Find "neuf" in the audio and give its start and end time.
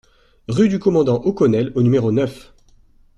2.11-2.51